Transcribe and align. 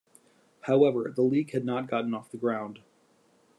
However, 0.61 1.13
the 1.15 1.21
league 1.21 1.51
had 1.51 1.63
not 1.63 1.87
gotten 1.87 2.15
off 2.15 2.31
the 2.31 2.37
ground. 2.39 2.79